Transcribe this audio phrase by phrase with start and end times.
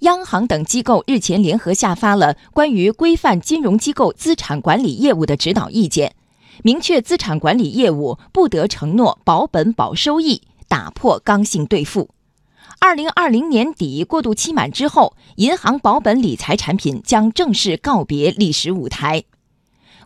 [0.00, 6.14] 央行等机构日前联合下发了关于规范金融机构资产管理业务的指导意见，
[6.62, 12.08] 明确资产管理业务不得承诺保本保收益，打破刚性兑付。
[12.78, 19.24] 二零二零年底过渡期满之后，银行保本理财产品将正式告别历史舞台。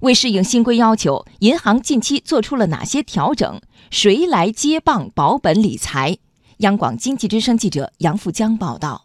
[0.00, 3.60] 为适应新规要求，银行近期做出了哪些调整？
[3.90, 6.18] 谁来接棒保本理财？
[6.58, 9.03] 央广经济之声记者杨富江报道。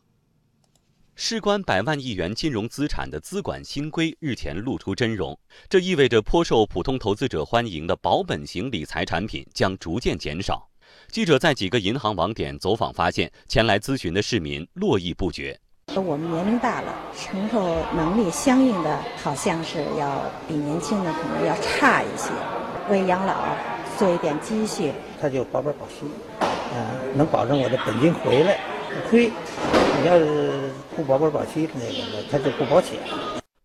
[1.21, 5.37] 事关百万亿元金融资产的资管新规日前露出真容，
[5.68, 10.65] 这意味着颇受普通投资者欢迎的保本型理财产品将逐渐减少。
[11.09, 15.59] 记者在几个银行网点走访发现，前来咨询的市民络绎不绝。
[15.93, 22.29] 我们年龄大了，承受能力相应的好像是要比年轻的可能要差一些。
[22.89, 23.36] 为养老
[23.97, 26.06] 做一点积蓄，他就保本保息，
[26.39, 26.79] 啊，
[27.14, 29.29] 能保证我的本金回来不亏。
[30.05, 32.97] 要是不保本保息那个，它就不保险。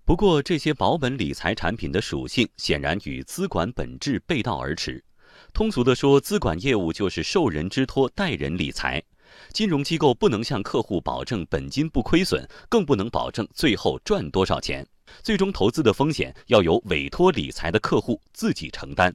[0.05, 5.03] 不过，这些保本理财产品的属性显然与资管本质背道而驰。
[5.53, 9.03] 通俗地说，资管业务就是受人之托代人理财。
[9.53, 14.87] 金融机构不能向客户保证本金不亏损，更不能保证最后赚多少钱。
[15.23, 19.15] 最终投资的风险要由委托理财的客户自己承担。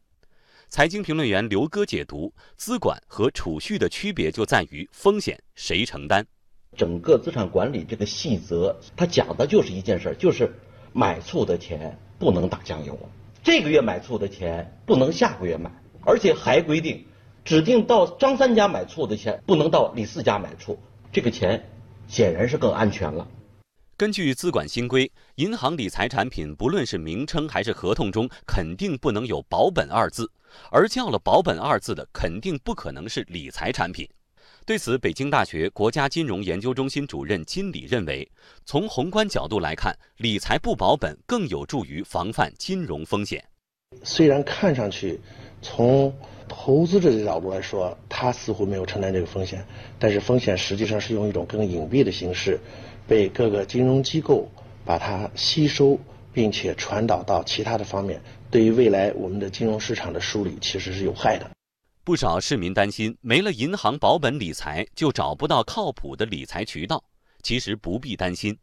[0.68, 6.26] 财经评论员刘哥解读：资管和储蓄的区别就在于风险谁承担。
[6.78, 10.54] 整个资产管理这个细则，它讲的就是一件事儿，就是
[10.94, 12.98] 买醋的钱不能打酱油，
[13.44, 15.72] 这个月买醋的钱不能下个月买，
[16.06, 17.06] 而且还规定，
[17.44, 20.80] 指定到张三家买醋的钱不能到李四家买醋，
[21.12, 21.70] 这个钱
[22.08, 23.28] 显然是更安全了。
[23.98, 30.32] 根据资管新规，银行理财产品不论是名称还是合同中，肯定不能有保本二字，
[30.72, 34.08] 而叫了保本二字的，肯定不可能是理财产品。
[34.70, 38.30] 对此，北京大学国家金融研究中心主任金理认为，
[38.66, 43.44] 从宏观角度来看，理财不保本更有助于防范金融风险。
[44.04, 45.20] 虽然看上去
[45.60, 46.14] 从
[46.48, 49.66] 投资者的角度来说，他似乎没有承担这个风险，
[49.98, 52.60] 但是风险实际上是用一种更隐蔽的形式，
[53.08, 54.48] 被各个金融机构
[54.86, 56.00] 把它吸收，
[56.32, 58.22] 并且传导到其他的方面，
[58.52, 61.50] 对于未来我们的金融市场的梳理其实是有害的。
[62.10, 67.04] 不少市民担心，没了银行保本理财，就找不到靠谱的理财渠道。
[67.44, 68.58] 其实不必担心。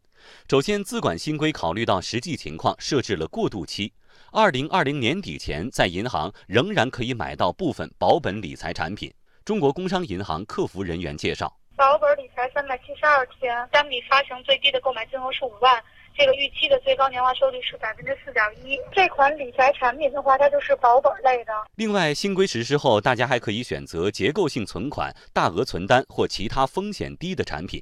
[0.49, 3.93] 首先，资管新规考虑到实际情况，设置了过渡期。
[4.33, 9.09] 二零二零年底前，在银行仍然可以买到部分保本理财产品。
[9.45, 15.79] 中国工商银行客服人员介绍，保本理财三百七十二天，单笔发行最低的购买金额是五万。
[16.17, 18.79] 这个预期的最高年化收益率是百分之四点一。
[18.91, 21.53] 这款理财产品的话，它就是保本类的。
[21.75, 27.79] 另外，新规实施后，大家还可以选择结构性存款、大额存单或其他风险低的产品。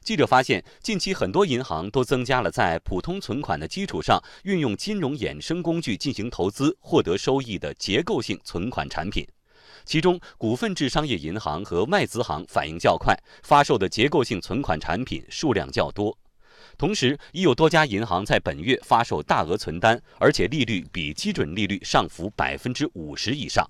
[0.00, 9.26] 记者发现，近期很多银行都增加了在普通存款的基础上，运用金融衍生工具进行投资获得收益的结构性存款产品。
[9.84, 16.16] 其中，股份制商业银行和外资行反应较快，发售的结构性存款产品数量较多。
[16.78, 23.68] 同时，已有多家银行在本月发售大额存单，而且利率比基准利率上浮百分之五十以上。